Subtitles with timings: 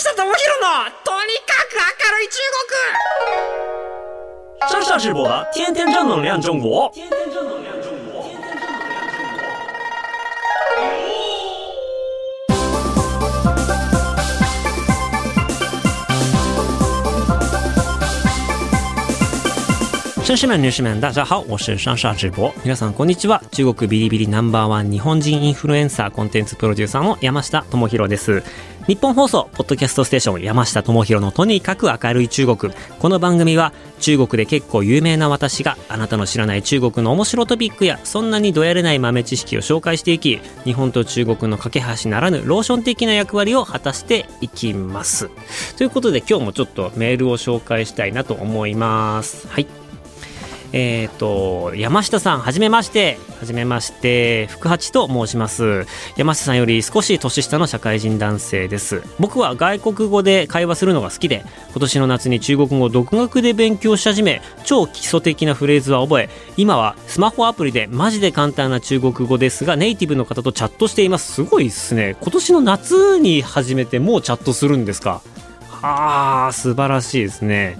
[0.00, 0.32] 下智博の
[1.04, 2.40] とにかく明るい中
[4.64, 6.90] 国上上直播的天天正能量中国。
[20.24, 22.50] 绅士们、女士们、大家好，我是上下直播。
[22.62, 23.42] 皆さんこんにちは。
[23.50, 28.42] 中国ビリビリナンバーワン日本人インフルエンサーコンテンツプロデューサーの山下智博です。
[28.86, 32.72] 日本放送、ポッドキャストステーション山下智博のとにかく明るい中国。
[32.98, 45.30] この番組は中国で結構有名な私があなたの知らない中国の面白トピックやそんなにどやれない豆知識を紹介していき、日本と中国の架け橋ならぬローション的な役割を果たしていきます。
[45.76, 49.46] ということで今日もちょっとメールを紹介したいなと思います。
[49.48, 49.66] はい。
[50.72, 53.18] えっ、と、山下さん、はじめまして。
[53.40, 55.86] はじめまして、福八と申します。
[56.16, 59.02] 山下さんより少し年下の社会人男性です。
[59.18, 71.32] 僕は外国語で会話するのが好きで、今年の夏に中国語を独学で勉強し始め、超基礎的なフレーズは覚え、今はスマホアプリでマジで簡単な中国語ですが、ネイティブの方とチャットしています。
[71.32, 72.16] すごいですね。
[72.20, 75.22] 今年の夏に始めてもうチャットするんですか？
[75.82, 77.78] ああ、素晴らしいですね。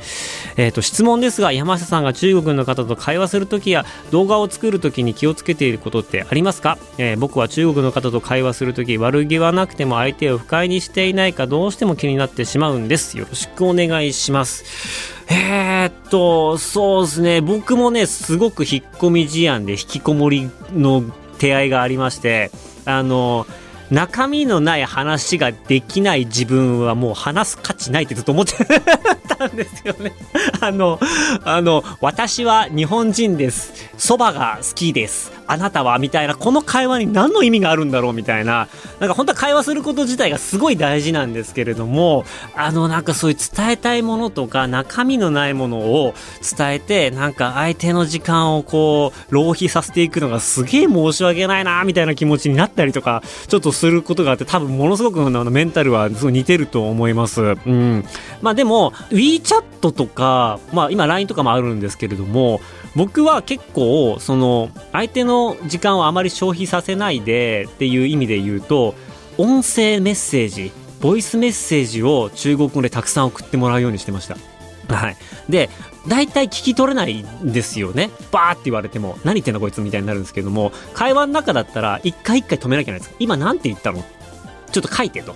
[0.61, 13.17] えっ、と、質問ですが、山下さんが中国の方と会話するときや動画を作るときに気をつけていることってありますか、えー僕は中国の方と会話するとき、悪気はなくても相手を不快にしていないかどうしても気になってしまうんです。
[13.17, 14.65] よろしくお願いします。
[15.29, 17.41] えーっと、そうですね。
[17.41, 21.03] 僕もね、すごく引っ込み思案で引きこもりの
[21.39, 22.51] 手合いがありまして、
[22.85, 23.47] あの、
[23.91, 28.55] 中身のない話ができない自分はもう話す価値ないってずっと思って
[29.29, 30.13] たんですよね。
[30.61, 31.01] あの、
[31.45, 33.91] あの、私は日本人です。
[33.99, 35.33] 蕎麦が好きです。
[35.51, 38.69] あなたはみたいな、この会話に何の意味があるんだろうみたいな、
[39.01, 46.15] なんか本当は会話すること自体がすごい大事なんですけれども、あの、なんかそういう伝えたいものとか中身のないものを
[46.57, 57.41] 伝えて、なんか相手の時間をこう、浪費させていくのがすげえ申し訳ないな、みたいな気持ちになったりとか、ちょっとすることがあって、多分ものすごくあのメンタルはすごい似てると思います。
[57.41, 58.05] うん。
[58.41, 62.61] まあでも、WeChat とか、まあ今 LINE とかもあるんですけれども、
[62.97, 68.95] 僕は結構、その、相手の時間をあまり消費させないでっていう意味で言うと、
[69.39, 74.37] 音声メッセージ、ボイスメッセージを中国語でたくさん送ってもらうようにしてました。
[74.95, 75.17] はい。
[75.49, 75.71] で、
[76.09, 78.11] 大体聞き取れないんですよね。
[78.33, 83.15] バーって言われても、何言ってんのこいつみたいになるんですけども、会話の中だったら、一回一回止めなきゃいけないです。
[83.19, 84.03] 今なんて言ったの？
[84.73, 85.35] ちょっと書いてと。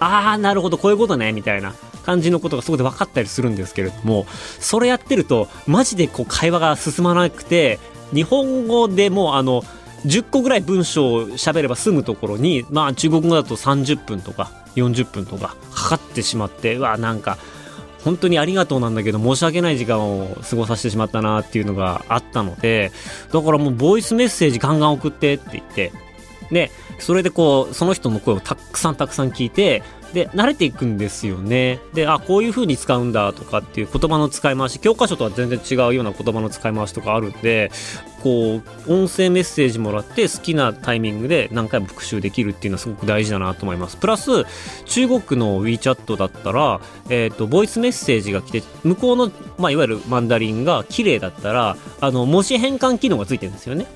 [0.00, 4.26] あー、なるほど、こういうことね、みたいな感じのことがそこで分かったりするんですけれども、
[4.60, 7.78] それやってると、マジでこう会話が進まなくて、
[8.14, 9.62] 日本語でもうあの、
[10.06, 17.38] 10個ぐらい文章を喋れば済むところに、まあ中国語だと30分とか40分とかかかってしまって、うわ、なんか、
[18.04, 22.92] 本当にありがとうなんだけど申し訳ない時間を過ごさせてしまったなっていうのがあったので、
[23.32, 25.92] だからもうボイスメッセージガンガン送ってって言って、
[26.50, 29.82] で、それでこう、その人の声をたくさんたくさん聞いて、
[30.14, 31.80] で、慣れていくんですよね。
[31.92, 37.72] で、あ、こういう風に使うんだとかっていう言葉の使い回し、教科書とは全然違うような言葉の使い回しとかあるんで、
[38.22, 43.96] こう、音声メッセージもらって好きなタイミングで何回も復習できるっていうのはすごく大事だなと思います。
[43.96, 44.44] プラス、
[44.86, 46.80] 中国の WeChat だったら、
[47.10, 53.86] えっ、と、ボイスメッセージが来て、向こうの、まあ、いわゆるマンダリンが綺麗だったら、あの、文字変換機能がついてるんですよね。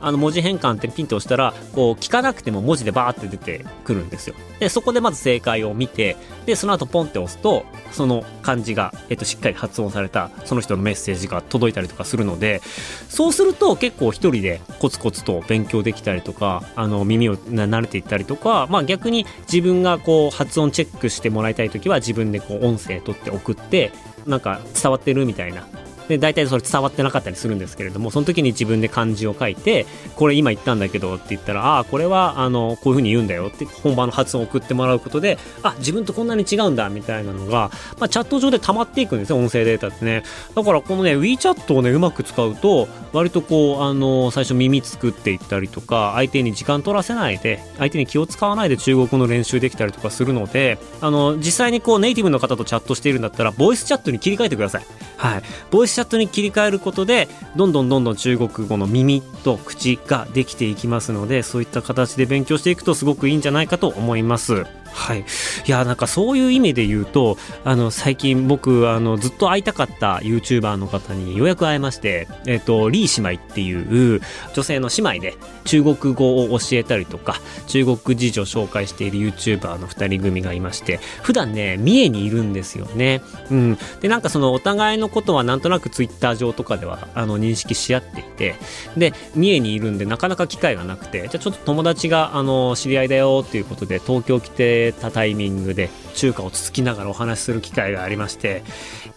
[0.00, 4.34] あの文字変換ってピンと押したら、こう聞かなくても文字でバーって出てくるんですよ。
[4.58, 6.16] で、そこでまず正解を見て、
[6.46, 12.60] で、その後ポンって押すと、その漢字が、えっと、しっかり発音された、その人のメッセージが届いたりとかするので、
[13.08, 23.92] そうすると結構一人でコツコツと勉強できたりとか、あの、耳を慣れていったりとか、まあ逆に自分がこう発音チェックしてもらいたいときは自分でこう音声取って送って、
[24.26, 25.66] なんか伝わってるみたいな
[26.10, 40.24] で大体それ伝わってなかったりするんですけれどもその時に自分で漢字を書いてこれ今言ったんだけどって言ったらああこれはあのこういうふうに言うんだよって本番の発音を送ってもらうことであ自分とこんなに違うんだみたいなのが、まあ、チャット上で溜まっていくんですよ音声データってね。
[40.54, 54.84] だからこのね WeChat をねうまく使うと割とこうあの最初耳作っていったりとか相手に時間取らせないで相手に気を使わないで中国語の練習できたりとかするのであの実際にこうネイティブの方とチャットしているんだったらボイスチャットに切り替えてください。
[55.16, 55.42] はい。
[55.70, 64.64] ボイスチャットに切り替えることでどんどんどんどん中国語の耳と口ができていきますのでそういった形で勉強していくとすごくいいんじゃないかと思います。
[64.92, 65.20] はい。
[65.20, 74.20] いや、なんかそういう意味で言うと、あの、最近僕、あの、ずっと会いたかった YouTuber の方にようやく会えまして、えっ、と、リー姉妹っていう
[74.54, 75.34] 女性の姉妹で
[75.64, 83.22] 中国語を教えたりとか、中国事情紹介している YouTuber の二人組がいまして、普段ね、三重にいるんですよね。
[83.50, 83.78] うん。
[84.00, 88.56] で、なんかそのお互いのことはなんとなく Twitter 上とかでは、あの、認識し合っていて、
[88.96, 98.62] で、三重にいるんでなかなか機会がなくて、じゃあちょっと友達が、あの、知り合いだよっていうことで東京来て、たタイミングで中華をつつきながらお話しする機会がありまして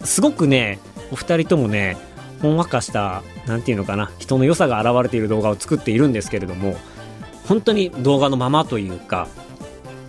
[0.02, 0.78] すごくね
[1.10, 1.96] お二人ともね
[2.42, 6.76] ほんわかした何て言うのかな人の良さが現れている動画を作っているんですけれども
[7.46, 9.28] 本当に動画のままというか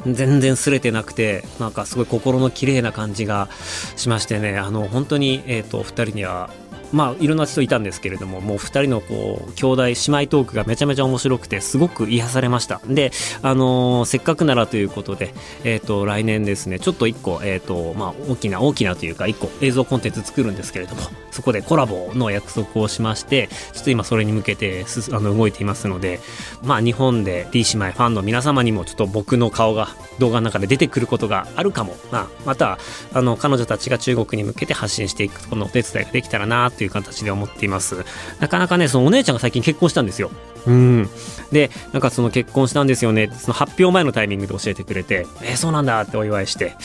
[0.06, 3.50] 全然すれてなくてなんかすごい心の綺麗な感じが
[3.96, 6.50] しましてねあの本当に、えーと、お二人には
[6.96, 12.80] まあいろんな人いたんですけれどももう2人のこう兄弟姉妹トークがめちゃめちゃ面白くてすごく癒されました。
[12.88, 13.12] で
[13.42, 15.34] あのー、せっかくならということで
[15.66, 21.02] えっ、ー、と来年ですねちょっと1個えっ、ー、とまあ大きな大きなというか1個映像コンテンツ作るんですけれども
[21.32, 26.22] そこでコラボの約束をしましてちょっと今それに向けてすあの動いていますので
[26.64, 29.90] まあ日本で D 姉妹ファンの皆様にもちょっと僕の顔が
[30.20, 32.78] 動画の中で出てくることがあるかも、まあ、また
[33.14, 38.06] あの彼女たちが中国に向けて発信していくこのお手伝いができたらなという形で思っています
[38.40, 40.32] なかなかねそのお姉ちゃんが最近結婚したんですよ
[40.68, 41.10] うん。
[41.52, 43.30] で、なんかその結婚したんですよね。
[43.32, 46.76] その発表前のタイミングで教えてくれて、えー、そうなんだってお祝いして。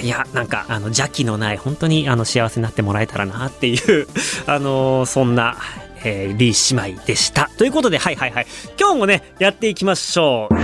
[0.00, 4.08] で、いや、なんか、あの、邪気のない、本当にあの幸せになってもらえたらなっていう、
[4.46, 5.56] あのー、そんな、
[6.04, 7.50] えー、リー姉妹でした。
[7.56, 8.46] ということで、はいはいはい。
[8.78, 10.54] 今日もね、やっていきましょう。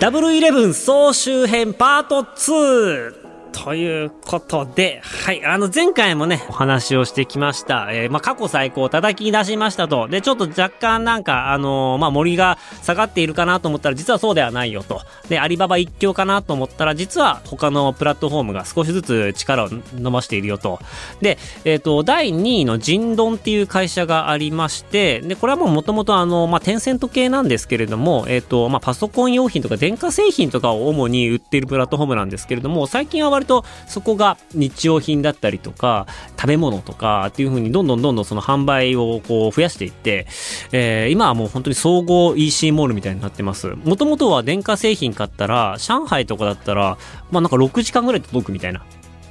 [0.00, 3.17] ダブルイレブン総集編パート2
[3.64, 7.88] ということで、はい、あの前回もね、お話をしてきました。
[7.90, 10.06] えー、まあ、過去最高を叩き出しましたと。
[10.06, 15.02] で、ちょっと若干なんか、あのー、まあ、森が下がっているかなと思ったら、実はそうではないよと。
[15.28, 20.78] で、アリババ一強かなと思ったら、実は他のプラットフォームが少しずつ力を伸ばしているよと。
[21.20, 36.06] で、えっ、ー、と、第2位のジンドンっていう会社がありまして、で、これはもう元々あの、まあ、テンセント系なんですけれども、えっ、と、まあ、パソコン用品とか電化製品とかを主に売っているプラットフォームなんですけれども、最近は割ととそこが日用品だったりとか、
[36.38, 40.28] 食べ物とかっていう風にどんどんどんどんその販売をこう増やしていって、
[40.70, 43.74] えー、今はもう本当に総合 EC モールみたいになってます。
[43.84, 46.98] もともとは電化製品買ったら、上海とかだったら、
[47.32, 48.84] まあなんか6時間ぐらい届くみたいな。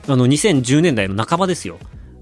[0.09, 1.77] あの2010年代の半ばですよ。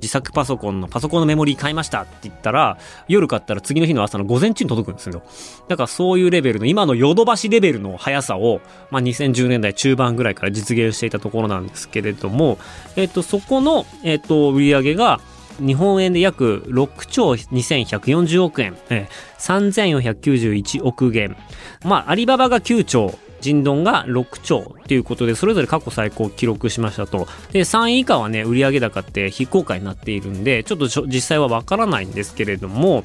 [0.05, 5.23] 自作パソコンのパソコンのメモリー買いましたって言ったら、夜買ったら次の日の朝の午前中に届くんですよ。
[5.67, 8.61] だからそういうレベルの、今のヨドバシレベルの速さを、
[8.91, 12.59] まあ、2010年代中盤ぐらいから実現していたところなんですけれども、
[12.95, 15.19] えっ、と、そこの、えっ、と、売り上げが、
[15.59, 19.07] 日本円で約6兆2140億円、え
[19.39, 21.35] 3491億元。
[21.83, 27.27] まあ、アリババが9兆人丼が6兆ということで、それぞれ過去最高を記録しましたと。
[27.51, 33.03] で、3位以下はね、売上高って非公開になっているんで、ちょっと実際はわからないんですけれども、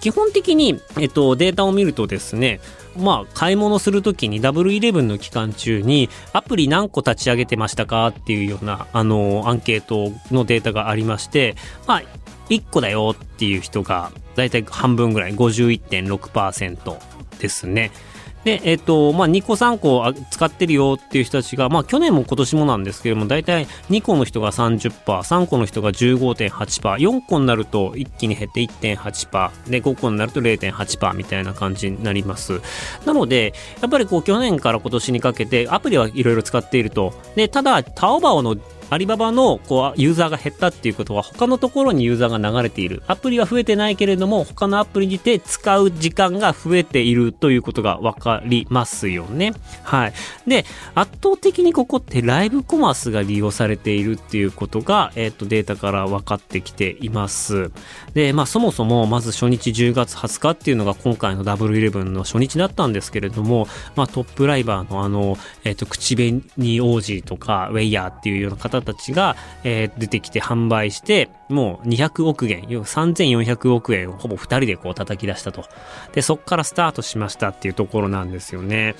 [0.00, 2.60] 基本的に、えっと、データを見るとですね、
[2.96, 11.56] まあ、買い物するときにダブルイレブンの期間中にアプリ何個立ち上げてましたかっていうような、あの、アンケートのデータがありまして、
[11.86, 12.02] まあ、
[12.48, 16.98] 1個だよっていう人が、だいたい半分ぐらい、51.6%
[17.38, 17.90] ですね。
[18.44, 32.62] で、えっ、と、まあ、2個3個使ってるよっていう人たちが、まあ、去年も今年もなんですけれども、大体2個の人が30%、3個の人が15.8%、4個になると一気に減って1.8%、で、5個になると0.8%みたいな感じになります。
[33.04, 33.52] なので、
[33.82, 37.12] やっぱりこう、去年から今年にかけてアプリはいろいろ使っていると。
[37.36, 38.56] で、ただ、タオバオの
[38.90, 43.02] アリババのこうユーザーが減ったっていうことは他のところにユーザーが流れている。
[43.06, 49.52] アプリは増えてないけれども他のアプリにて使う時間が増えているということがわかりますよね。
[49.84, 50.12] はい。
[50.46, 57.70] で、圧倒的にここってライブコマースが利用されているっていうことが、え、ー、とデータから分かってきています。
[58.14, 66.42] で、まあそもそもまず初日10月20日っていうのが今回のダブルイレブンの初日だったんですけれども、まあトップライバーのあの、えっ、ー、と口紅
[66.80, 75.64] 王子とかウェイヤーっていうような方たちが、えー、出てきて販売して、もう200億元、3400億円をほぼ2人でこう叩き出したと。
[76.12, 78.94] で、そこからスタートしましたっていうところなんですよね。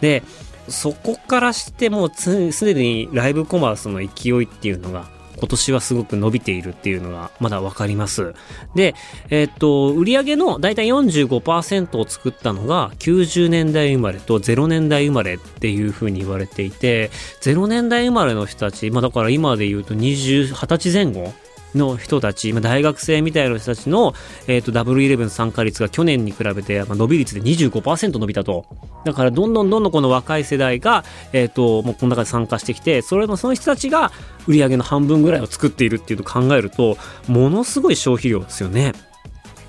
[0.00, 0.22] で、
[0.68, 8.34] そこからしてもうすでにライブコマースの勢いっていうのが今年はすごく伸びているっていうのがまだわかります。
[8.74, 8.94] で、
[9.30, 17.10] えー、っと、売上のだいたい45%を作ったのが90年代生まれと0年代生まれっていうふうに言われていて、
[17.42, 21.32] 0年代生まれの人たち、まあだから今で言うと20、20歳前後
[21.78, 24.14] の人たち、まあ、大学生みたいな人たちの、
[24.46, 28.66] えっ、ー、と、W11 参加率が去年に比べて、まあ、伸び率で25%伸びたと。
[29.04, 34.12] だから、どんどんどんどんこの若い世代が、えっ、ー、と、もうこの中で参加してきて、それもその人たちが
[34.46, 36.96] 売り上げの半分ぐらいを作っているっていうと考えると、
[37.28, 38.92] ものすごい消費量ですよね。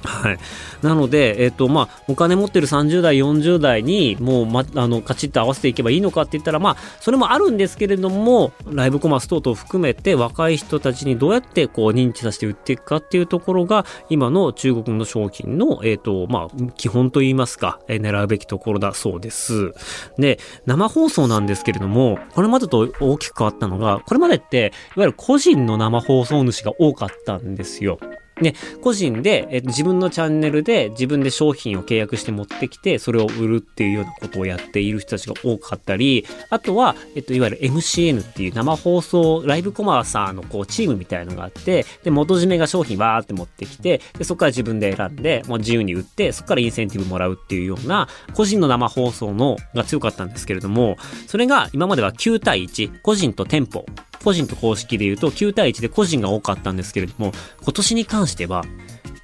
[0.05, 0.37] はい。
[0.81, 19.73] なので、えっ、ー、と、まあ、お金持ってる30代、40代に、もう、ま、あの、カチッと合わせていけばいいのかって言ったら、まあ、それもあるんですけれども、ライブコマース等々含めて、若い人たちにどうやって、こう、認知させて売っていくかっていうところが、今の中国の商品の、えっ、ー、と、まあ、基本といいますか、えー、狙うべきところだそうです。
[20.17, 27.97] で、生放送なんですけれども、これまでと大きく変わったのが、これまでって、いわゆる個人の生放送主が多かったんですよ。
[28.41, 53.85] で、個人で、え自分のチャンネルで自分で商品を契約して持ってきて、それを売るっていうようなことをやっている人たちが多かったり、あとは、えっと、いわゆる MCN っていう生放送、ライブコマーサーのこう、チームみたいのがあって、で、元締めが商品わーって持ってきて、で、そこから自分で選んで、もう自由に売って、そこからインセンティブもらうっていうような、個人の生放送のが強かったんですけれども、それが今までは9対1、個人と店舗
[54.25, 58.65] 個人と公式で言うと9対1で個人が多かったんですけれども、今年に関しては、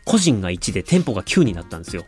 [0.06, 2.06] 個人が1で店舗が9になったんですよ。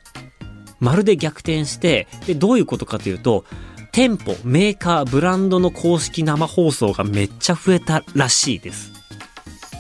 [0.80, 3.46] まるで逆転して、で、どういうことかというと、
[3.92, 8.92] 店舗、メーカー、ブランドの公式生放送がめっちゃ増えたらしいです。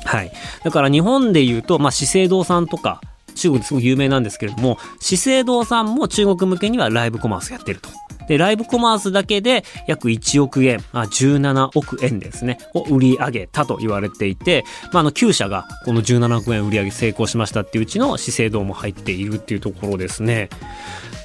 [0.05, 0.31] はい。
[0.63, 2.99] だから日本で言うと、まあ、資生堂さんとか、
[3.35, 7.89] 中国ですごく有名なんですけれども、資生堂さんも中国向けにはライブコマースやってると。
[8.27, 20.49] で、ライブコマースだけで約1億円、あ17億円ですね、を売り上げたと言われていて、まあ、あの9社がこの17億円売り上げ成功しましたっていううちの資生堂も入っているっていうところですね。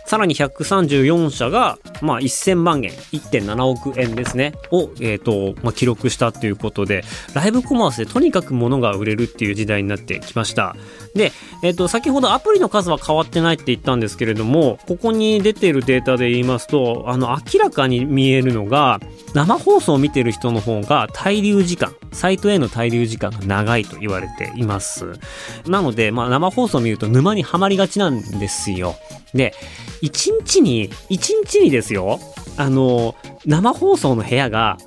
[0.09, 10.77] さらに134社が、まあ、1000万円、1.7億円ですね、を、えっ、ー、と、まあ、記録したということで、ライブコマースでとにかく物が売れるっていう時代になってきました。
[11.15, 19.01] で、えっ、と、先ほどアプリの数は変わってないって言ったんですけれども、ここに出ているデータで言いますと、あの、明らかに見えるのが、
[19.35, 25.19] 生放送を見てる人の方が滞留時間、サイトへの滞留時間が長いと言われています。
[25.67, 28.97] なので、まあ、生放送を見ると沼にはまりがちなんですよ。
[29.35, 29.55] で、
[30.03, 32.21] 1日に、1日にですよ、
[32.57, 33.15] あの、
[33.47, 34.79] 生放送の部屋が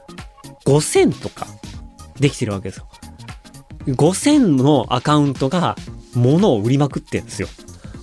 [0.65, 1.47] 5000とか
[2.19, 2.87] できてるわけですよ。
[3.87, 5.75] 5000のアカウントが
[6.13, 7.47] 物を売りまくってんですよ。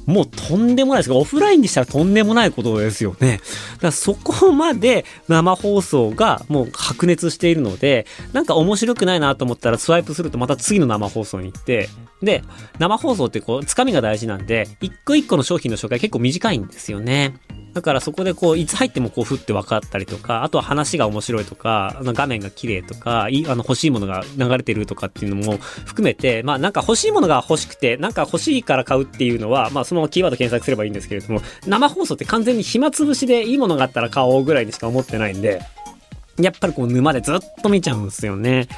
[0.09, 3.41] もうとんでもないですオフラインにしたらとんでもないことですよね。
[3.75, 11.91] だからそこまで生放送がもう白熱しているので、なんか面白くないなと思ったらスワイプするとまた次の生放送に行って、
[12.23, 12.43] で、
[12.79, 17.35] 生放送ってこう、つかみが大事なんで、一個一個の商品の紹介結構短いんですよね。
[17.79, 35.63] だからそこでこう、いつ入ってもこう、ふって分かったりとか、あとは話が面白いとか、あの画面が綺麗とか、いあの欲しいものが流れてるとかっていうのも含めて、まあなんか欲しいものが欲しくて、なんか欲しいから買うっていうのは、まあそのままキーワード検索すればいいんですけれども、生放送って完全に暇つぶしでいいものがあったら買おうぐらいにしか思ってないんで、
[36.41, 38.69] やっぱりこう沼でずっと見ちゃうんですよね。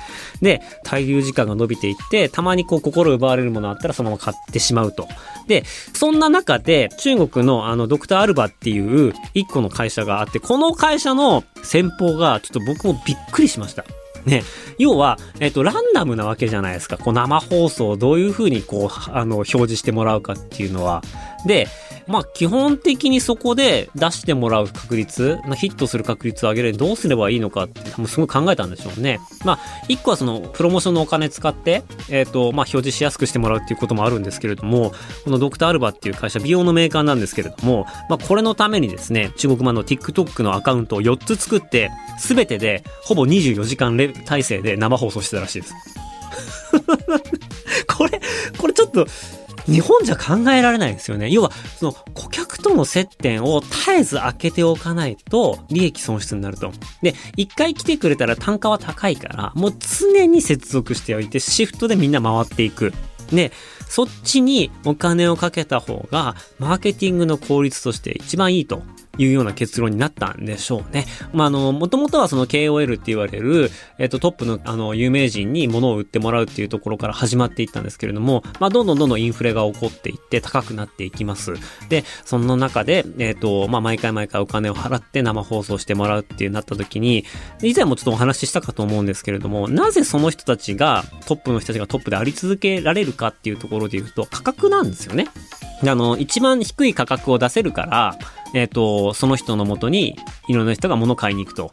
[0.40, 5.08] で、滞留時間が伸びていって、たまにこう心奪われるものあったらそのまま買ってしまうと。
[5.46, 5.64] で、
[5.94, 13.84] そんな中で中国のあのドクターアルバっていう一個の会社があって、この会社の先方がちょっと僕もびっくりしました。
[14.24, 14.42] ね、
[14.78, 16.98] 要は、えっと、ランダムなわけじゃないですか。
[16.98, 21.02] こう生放送をどういうふうにこう、あの、表示してもらうかっていうのは。
[21.46, 21.68] で、
[22.06, 29.20] まあ基本的にそこで出してもらう確率、ヒットする確率を上げるにどうすればいいのかって多分すごい考えたんでしょうね。
[29.44, 34.92] まあ一個はそのプロモーションのお金使って、えっ、ー、と、まあ表示しやすくしてもらうっていうこともあるんですけれども、
[35.24, 45.74] このドクターアルバっていう会社、美容のメーカーなんですけれども、まあこれのためにですね、中国版の TikTok のアカウントを4つ作って、すべてでほぼ24時間体制で生放送してたらしいです。
[47.96, 48.20] これ、
[48.58, 49.06] これちょっと、
[49.70, 51.30] 日本じゃ考えられないですよね。
[51.30, 56.72] 要は、その顧客との接点を絶えず開けておかないと利益損失になると。
[57.02, 62.92] で、一回来てくれたら単価は高いから、もう常に接続しておいてシフトでみんな回っていく。
[63.32, 63.52] で、
[63.88, 68.82] そっちにお金をかけた方が、マーケティングの効率として一番いいと
[69.18, 71.06] いうような結論になったんでしょうね。
[71.32, 81.54] まあ、あの、もともとはその KOL って言われる、えっと、トップのあの、有名人に物を売ってもらうっていうところから始まっていったんですけれども、まあ、どんどんどんどんインフレが起こっていって高くなっていきます。
[81.88, 87.24] で、その中で、えっと、まあ、毎回毎回お金を払って生放送してもらうっていうなった時に、
[87.62, 95.28] 以前もちょっとお話ししたかと思うんですけれども、なぜその人たちが、トップの人たちがトップであり続けられるかっていうところで言うと、価格なんですよね。
[95.82, 98.18] あの、一番低い価格を出せるから、
[98.54, 100.16] えっ、ー、と、その人のもとに、
[100.48, 101.70] いろんな人が物買いに行くと。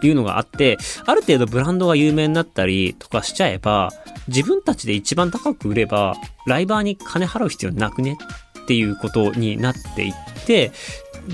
[0.00, 3.90] いうのがあって、ある程度ブランドが有名になったりとかしちゃえば、
[4.28, 6.14] 自分たちで一番高く売れば、
[6.46, 8.16] ライバーに金払う必要なくね？
[8.62, 10.14] っていうことになっていっ
[10.46, 10.70] て、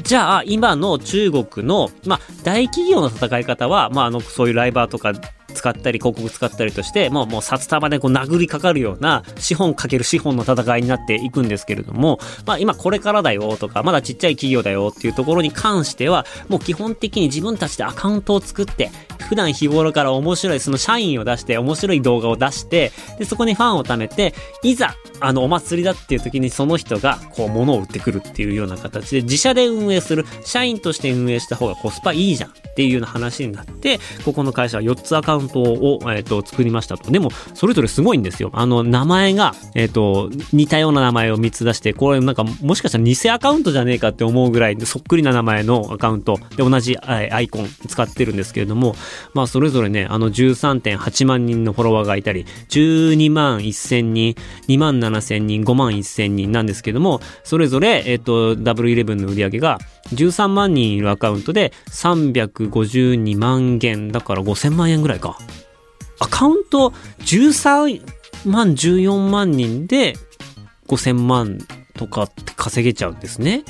[0.03, 5.13] じゃあ、今の中国の、まあ、大企業の戦い方は、まあ、あの、そういうライバーとか
[5.55, 18.91] 使ったり、広告使ったりとして、もう、もう札束でこう殴りかかるような、資本かける資本の戦いになっていくんですけれども、まあ、今これからだよとか、まだちっちゃい企業だよっていうところに関しては、もう基本的に自分たちでアカウントを作って、
[19.29, 37.11] 普段日頃から面白い、その社員を出して、面白い動画を出して、で、そこにファンを貯めて、いざ、あの、お祭りだっていう時にその人が、こう、物を売ってくるっていうような形で、自社で運営する、社員として運営した方がコスパいいじゃんっていうような話になって、ここの会社は4つアカウントを、えっ、と、作りましたと。
[37.11, 38.51] でも、それぞれすごいんですよ。
[38.53, 48.95] あの、名前が、えっ、と、似たような名前を3つ出して、これなんか、もしかしたら偽アカウントじゃねえかって思うぐらいそっくりな名前のアカウントで同じアイコン使ってるんですけれども、
[49.35, 54.35] まあ、それぞれね、あの13.8万人のフォロワーがいたり、12万1000人、
[54.69, 59.79] 2万7000人、5万1000人なんですけども、それぞれ、えっ、と、W11 の売り上げが
[60.13, 65.34] 13万人いるアカウントで352万元、だから5000万円ぐらいか。
[66.21, 68.03] アカウント13
[68.47, 70.15] 万、14万人で
[70.89, 71.59] 5000万
[71.95, 73.65] とかって稼げちゃうんですね。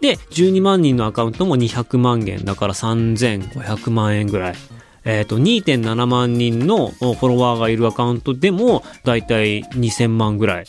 [0.00, 4.54] で、12万人のアカウントも200万元、だから3500万円ぐらい。
[5.04, 10.66] えっ、と、2.7万人のフォロワーがいるアカウントでも、だいたい2000万ぐらい。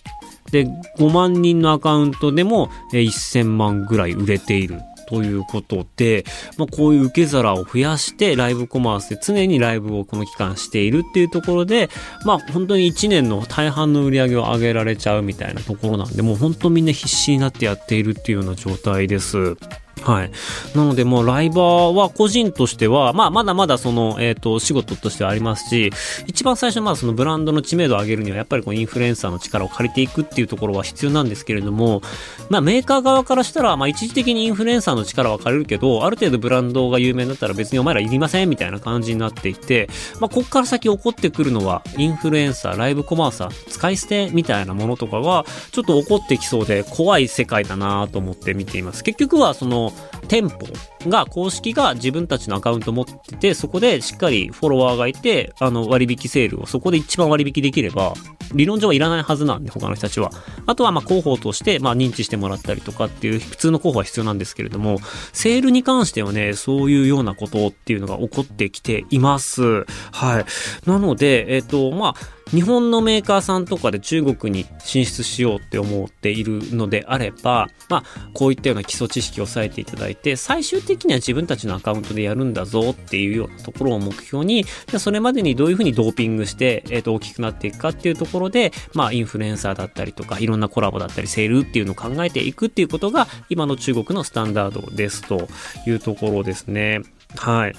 [0.51, 0.65] で、
[0.97, 4.79] 5万人のアカウントでも、1000万ぐらい売れている。
[5.11, 6.23] ということで、
[6.57, 11.89] まあ、こういう受け皿を増やして、ライブコマースで常にライブをこの期間しているっていうところで、
[12.23, 19.57] まあ、本当に1年の大半の売り上げを上げられちゃうみたいなところなんで、もう本当みんな必死になってやっているっていうような状態です。
[20.01, 20.31] はい。
[20.75, 25.91] なので、もうライバーは個人としては、まあ、まだまだその、えっ、と、仕事としてはありますし、
[26.27, 32.01] 一番最初、まあ、そのブランドの知名度を上げるには、やっぱりこう、インフルエンサーの力を借りていくっていうところは必要なんですけれども、
[32.49, 39.87] まあ、メーカー側からしたら、まあ、一時的にインフルエンサーの力は借りるけど、ある程度ブランドが有名になったら別にお前らいりませんみたいな感じになっていて、
[40.19, 49.03] まあ、ここから先起こってくるのは、インフルエンサー、ライブコマーサー、使い捨てみたいなものとかが、ちょっと起こってきそうで、怖い世界だなと思って見ています。
[49.03, 49.90] 結局は、その、
[50.27, 50.59] 店舗
[51.09, 58.13] が、公式が自分たちのアカウント持ってて、そこでしっかりフォロワーがいて、あの、割引セールをそこで一番割引できれば、
[58.53, 60.31] 理論上はいらないはずなんで、他の人たちは。
[60.65, 64.99] あとは、まあ、広報として、ま、認知してもらったりとかっていう、普通の広報は必要なんですけれども、
[65.33, 69.85] セールに関してはね、そういうようなことっていうのが起こってきています。
[70.11, 70.45] はい。
[70.85, 95.47] なので、えっ、と、まあ、日本のメーカーさんとかで中国に進出しようって思っているのであれば、まあ、こういったような基礎知識を押さえていただいて、最終的には自分たちのアカウントでやるんだぞっていうようなところを目標に、じゃそれまでにどういうふうにドーピングして、えっ、と、大きくなっていくかっていうところで、まあ、インフルエンサーだったりとか、いろんなコラボだったり、セールっていうのを考えていくっていうことが、今の中国のスタンダードですと
[95.87, 97.01] いうところですね。
[97.37, 97.75] はい。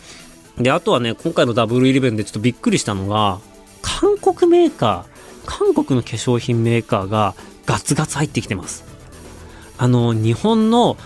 [0.59, 3.41] で、あとはね、今回のダブルイレブンでちょっとびっくりしたのが、
[4.01, 7.35] 韓国メーカー、韓国の化粧品メーカーが
[7.67, 8.85] ガツガツ入ってきてます。
[9.77, 10.97] あの、日本の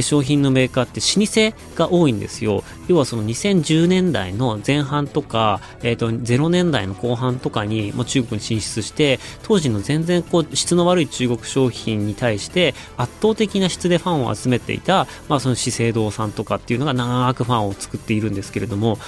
[0.00, 2.64] 粧品のメーカーって老舗が多いんですよ。
[2.88, 18.98] 要はその2010年代の前半とか、えっ、と、0年代の後半とかにもう中国に進出して、当時の全然こう質の悪い中国商品に対して圧倒的な質でファンを集めていた、まあその資生堂さんとかっていうのが長くファンを作っているんですけれども、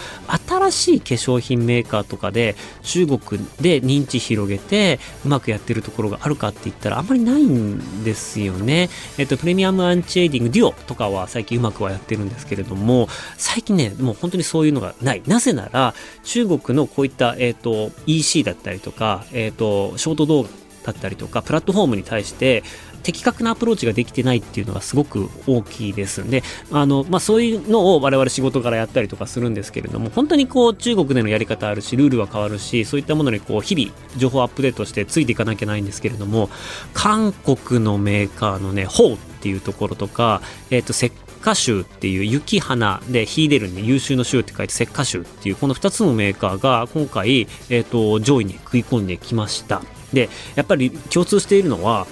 [0.48, 3.20] 新しい化粧品メーカーとかで中国
[3.60, 8.90] で認知広げてうまくやってるところがあるかって言ったらあんまりないんですよね。
[9.18, 15.22] えっと、プレミアムアンチエイディングデュオとかは最近うまくはやってるんですけれども、最近ね、もう本当にそういうのがない。
[15.26, 20.48] なぜなら、中国のこういった、えっと、EC だったりとか、えっと、ショート動画
[20.84, 22.62] だったりとか、プラットフォームに対して、
[23.04, 36.48] 的確なアプローチができてないっていうのがすごく大きいですんで、あの、まあ、そういうのを我々仕事からやったりとかするんですけれども、本当にこう中国でのやり方あるし、ルールは変わるし、そういったものにこう日々情報アップデートしてついていかなきゃないんですけれども、
[36.94, 40.40] 韓国のメーカーのね、ホーっていうところとか、
[40.70, 41.12] えっ、と、石
[41.42, 49.82] 花州っていう雪花で秀でるに優秀の州って書いて石花州っていうこの2つのメーカーが今回、えっ、と、上位に食い込んできました。
[50.14, 52.06] で、やっぱり共通しているのは、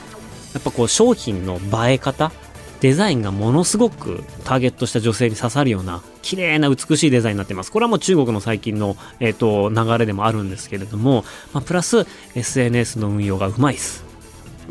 [0.55, 2.33] やっぱこう商品の映え方
[2.81, 7.71] デザインがものすごくターゲットした女性に刺さるような綺麗な美しいデザインになってます。
[7.71, 14.12] これはもう中国の最近の、えっと流れでもあるんですけれども、まあ、プラス SNS の運用がうまいです。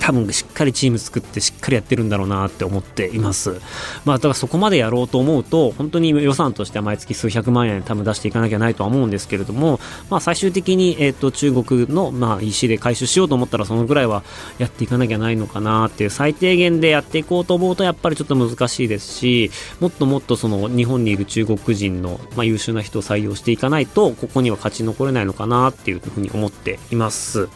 [0.02, 3.62] 多分しっかりチーム作ってしっかりやってるんだろうなって思っています。
[4.04, 14.24] まあだからそこまでやろうと思うと本当に予算としては毎月数百万円多分出していかなきゃないとは思うんですけれども、まあ最終的にえっ、と中国のまあ EC で回収しようと思ったらそのぐらいは
[14.58, 27.48] やっていかなきゃないのかなっていう最低限でやっていこうと思うとやっぱりちょっと難しいですし、もっともっとその日本にいる中国人のまあ優秀な人を採用していかないとここには勝ち残れないのかなっていうふうに思っています。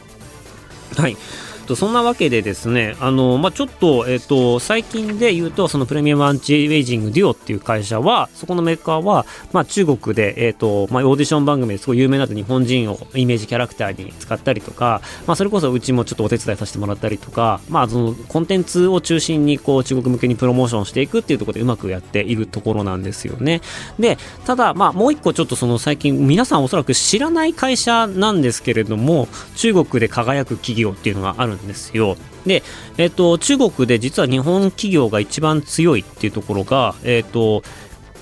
[0.96, 1.18] はい。
[1.66, 23.62] と、そんなわけでですね、あの、まあ、ちょっと、えっ、と、最近で言うと、そのプレミアムアンチウェイジングデュオっていう会社は、そこのメーカーは、まあ、中国で、えっ、と、まあ、オーディション番組ですごい有名な日本人をイメージキャラクターに使ったりとか、まあ、それこそうちもちょっとお手伝いさせてもらったりとか、まあ、その、コンテンツを中心に、こう、中国向けにプロモーションしていくっていうところでうまくやっているところなんですよね。
[24.00, 32.18] で、ただ、まあ、もう一個ちょっとその最近、皆さんおそらく知らない会社なんですけれども、中国で輝く企業っていうのがあるんですよ。
[32.46, 32.64] で、
[32.98, 37.64] えっ、と、中国で実は日本企業が一番強いっていうところが、えっ、と、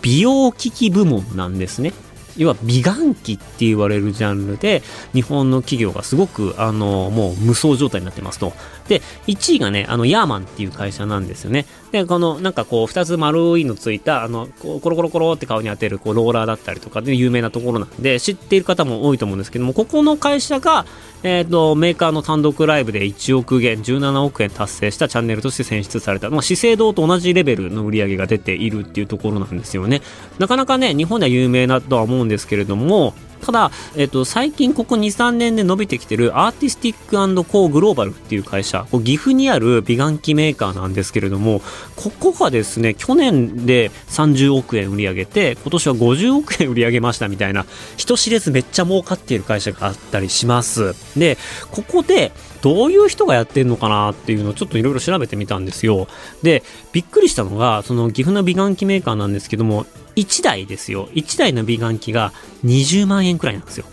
[0.02, 1.94] 美容機器部門なんですね。
[2.38, 4.82] 要は美顔器って言われるジャンルで
[5.14, 8.54] 日本の企業がすごくあのもう無双状態になってますと
[8.88, 11.66] で、1位がね、あの、ヤーマンっていう会社なんですよね。
[11.92, 20.86] で、この、なんかこう、2つ丸いのついた、あの、コロコロコロって顔に当てる、こう、ローラーだったりとかで有名なところなんで、知っている方も多いと思うんですけども、ここの会社が、
[21.24, 30.02] えっ、ー、と、メーカーの単独ライブで1億元、17億円達成したチャンネルとして選出された、まあ、資生堂と同じレベルの売り上げが出ているっていうところなんですよね。
[30.40, 33.14] なかなかね、日本では有名なとは思うんですけれども、
[33.46, 41.62] ただ、えっと、最近ここ2、3年で伸びてきてるアーティスティックコーグローバルっていう会社、こう岐阜にある美顔器メーカーなんですけれども、
[41.96, 47.66] ここがですね、去年で30億円売り上げて、今年は50億円売り上げましたみたいな、
[47.98, 50.96] 人知れずめっちゃ儲かっている会社があったりします。
[51.18, 51.38] で、
[51.72, 56.08] ここで、どういう人がやってんのかなっていうのをちょっといろいろ調べてみたんですよ。
[56.44, 61.10] で、びっくりしたのが、その岐阜の美顔器メーカーなんですけども、1台ですよ。
[61.14, 62.32] 1台の美顔器が
[62.66, 63.86] 20万円くらいなんですよ。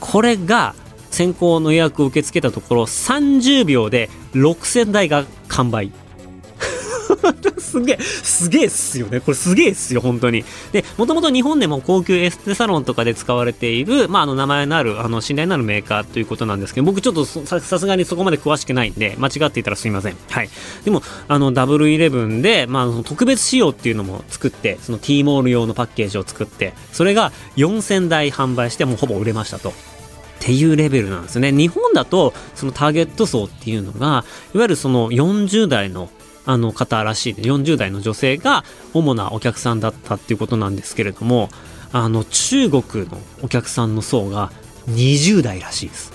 [0.00, 0.74] これが
[1.10, 5.90] 先行の予約を受け付けたところ30秒で6000台が完売。
[7.58, 9.20] すげえ、すげえっすよね。
[9.20, 10.44] これすげえっすよ、本当に。
[10.72, 20.16] で、もともと日本でも高級エステサロンとかで使われている、まあ、あの、名前のある、あの、信頼のあるメーカーということなんですけど、僕ちょっとさすがにそこまで詳しくないんで、間違っていたらすみません。
[20.30, 20.50] はい。
[20.84, 29.70] でも、あの、ダブルイレブンで、まあ、特別仕様っていうのも作って、その T モール用のパッケージを作って、それが4000台販売して、もうほぼ売れましたと。
[29.70, 29.72] っ
[30.38, 31.50] ていうレベルなんですよね。
[31.50, 36.10] 日本だと、そのターゲット層っていうのが、いわゆるその40代の
[36.46, 41.50] あの方らしいで、40代の女性が主なお客さんだったっていうことなんですけれども、
[41.92, 44.52] あの、中国のお客さんの層が
[44.88, 46.12] 20代らしいです。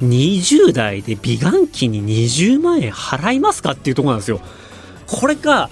[0.00, 4.40] 20代で美顔器に20万円払いますかっていうとこなんですよ。
[5.06, 5.70] これが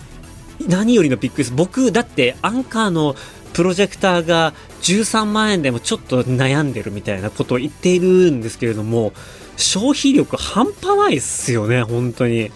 [0.67, 1.53] 何よりのびっくりです。
[1.55, 3.17] 僕、だってアンカーの
[3.53, 9.13] プロジェクターが13万円でもちょっと悩んでるみたいなことを言っているんですけれども、
[9.57, 12.51] 消費力半端ないっすよね、本当に。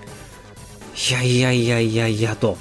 [0.99, 2.57] いやいやいやいやいやと。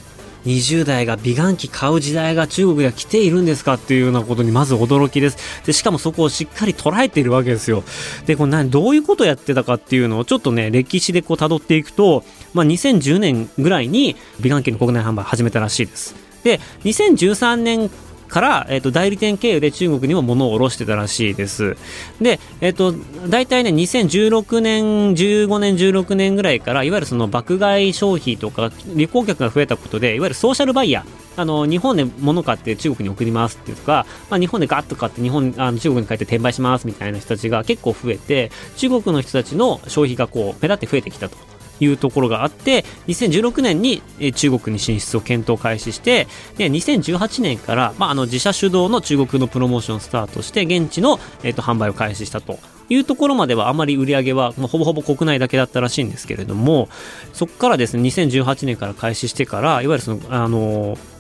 [0.46, 5.38] 20代が美顔器買う時代が中国では来ているんですかっていうようなことにまず驚きです。
[5.66, 7.84] で、しかもそこをしっかり捉えているわけですよ。
[8.28, 12.24] で、これ何、どういうことやってたかっていうのをちょっとね、歴史でこう辿っていくと、
[12.54, 16.16] まあ、2010年ぐらいに美顔器の国内販売始めたらしいです。
[16.44, 17.90] で、2013年
[18.28, 21.78] から、え、ー、と、代理店経由で中国にも物を卸してたらしいです。
[22.22, 22.94] で、え、ー、と、
[23.28, 41.57] 大体ね、2016年、15年、16年ぐらいから、いわゆるその爆買い消費とか、旅行客が増えたことで、いわゆるソーシャルバイヤー、あの、日本で物買って中国に送りますっていうとか、まあ、日本でガッと買って日本、あの中国に帰って転売しますみたいな人たちが結構増えて、中国の人たちの消費がこう、目立って増えてきたと。
[41.80, 44.02] いうところがあって、2016年に
[44.34, 52.60] 中国に進出を検討開始して、で、2018年から、まあ、あの、自社主導の中国のプロモーションをスタートして、現地の、えっ、と、販売を開始したと。
[52.90, 56.88] いうところまではあまり売り上げは、まあ、ほぼほぼ国内だけだったらしいんですけれども、
[57.34, 61.17] そこからですね、2018年から開始してから、いわゆるその、あのー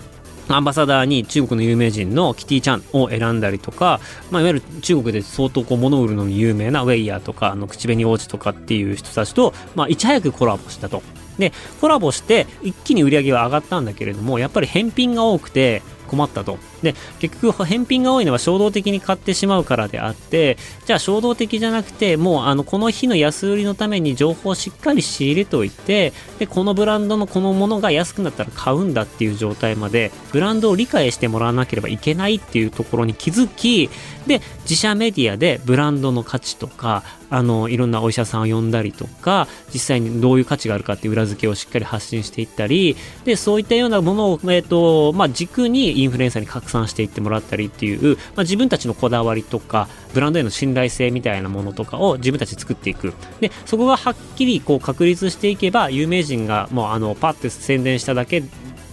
[0.49, 3.99] アンバサダーに中国の有名人のキティちゃんを選んだりとか、
[4.31, 11.03] まあ、いわゆる中国で相当こう物売るのに有名なウェイヤーとか、あの口紅王子とかっていう人たちと、まあ、いち早くコラボしたと。
[11.37, 16.57] で、コラボして一気に売り上げは上がったんだけれども、やっぱり返品が多くて、困ったと。
[16.81, 33.89] で、結局返品が多いのは衝動的に買ってしまうからであって、じゃあ衝動的じゃなくて、もうあの、この日の安売りのために情報をしっかり仕入れておいて、で、このブランドのこのものが安くなったら買うんだっていう状態まで、ブランドを理解してもらわなければいけないっていうところに気づき、
[34.27, 53.13] で、自社メディアでブランドの価値とか、あの、いろんなお医者さんを呼んだりとか、実際にどういう価値があるかっていう裏付けをしっかり発信していったり、で、そういったようなものを、えっ、ー、と、まあ、軸にインフルエンサーに拡散していってもらったりっていう、まあ、自分たちのこだわりとか、ブランドへの信頼性みたいなものとかを自分たちで作っていく。
[53.39, 58.43] で、そこがはっきりこう確立していけば、有名人がもうあの、パッて宣伝しただけ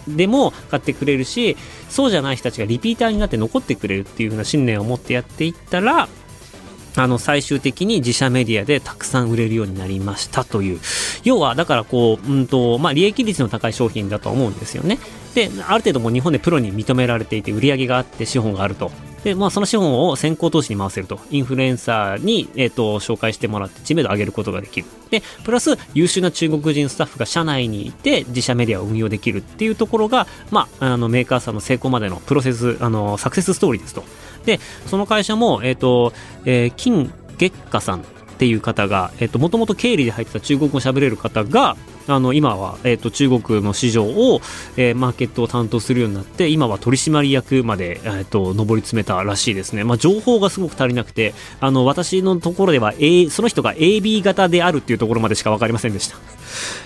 [0.08, 1.56] でも買ってくれるし、
[1.88, 6.08] そうじゃない人たちがリピーターになって残ってくれるっていう風な信念を持ってやっていったら、
[6.96, 10.80] あの、最終的に自社メディアでたくさん売れるようになりましたという。
[11.24, 14.98] 要は、だからこう、うんと、まあ、利益率の高い商品だと思うんですよね。
[15.34, 18.90] で、ある程度も日本でプロに認められていて、売り上げがあって資本があると。
[19.24, 21.18] で、まあ、その資本を先行投資に回せると。
[21.30, 24.86] インフルエンサーに、えっ、ー、と、紹介してもらって知名度を上げることができる。
[25.10, 34.04] で、プラス、優秀な中国人スタッフが社内にいて、自社メディアを運用できるっていうところが、まあ、あの、メーカーさんの成功までのプロセス、あの、サクセスストーリーですと。
[34.46, 36.12] で、その会社も、えっ、ー、と、
[36.44, 38.02] えー、金月下さんっ
[38.36, 41.76] ていう方が、えっ、と、もともと経理で入ってた中国語喋れる方が、
[42.06, 44.40] あの、今は、えっ、と、中国の市場を、
[44.76, 49.84] えー、マーケットを担当するようになって、今は取締役まで、えっ、と、上り詰めたらしいですね。
[49.84, 56.16] まあ、情報がすごく足りなくて、あの、私のところでは、A、その人が AB 型であるっていうところまでしか分かりませんでした。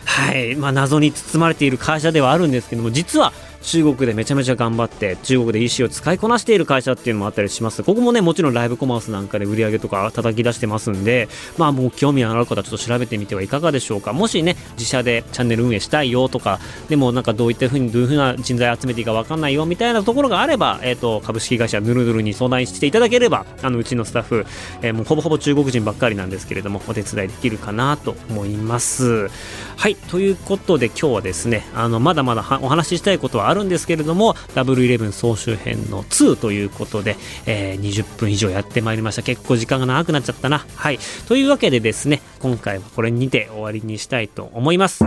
[0.05, 0.55] はい。
[0.55, 7.83] まあ、謎に包まれている会社ではあるんですけども、実は、中国でめちゃめちゃ頑張って中国で EC を使いこなしている会社っていうのもあったりします。
[7.83, 14.12] ここもねもちろんライブコマースなんかで売り上げとか叩き出してますんでまあもう興味のある方はちょっと調べてみてはいかがでしょうか。
[14.12, 24.47] もしね自社でチャンネル運営したいよとかでもなんかどういったふうにどういうふうな人材集めていいか分かんないよみたいなところがあれば、えーと、株式会社ヌルヌルに相談していただければあのうちのスタッフ、
[24.83, 29.31] えー、もうほぼほぼ中国人ばっかりなんですけれどもお手伝いできるかなと思います。
[29.77, 37.16] はいということで今日はですねあのまだまだお話ししたいことはあるるんですけれどもダブルイレブン総集編の2ということで、
[37.47, 39.23] えー、20分以上やってまいりました。
[39.23, 40.64] 結構時間が長くなっちゃったな。
[40.75, 40.99] はい。
[41.27, 45.05] というわけでですね、今回はこれにて終わりにしたいと思います。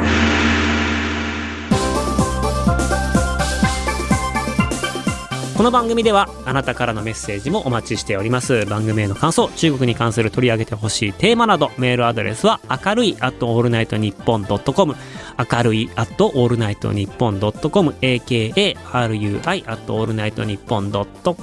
[5.62, 8.66] この番組ではあなたからのメッセージもお待ちしております。
[8.66, 14.96] 番組への感想中国に関する取り上げてほしいテーマなどメールアドレスは明るい at all night 日本 .com
[15.38, 20.92] 明るい at all night 日本 .com akarui at all night 日本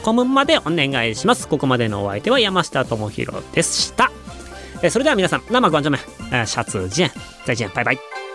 [0.02, 1.46] .com までお願いします。
[1.46, 4.10] ここまでのお相手は山下智博でした。
[4.90, 5.96] それでは皆さん生ご安全
[6.44, 7.10] シャツジェン。
[7.46, 8.27] 再见バイバイ。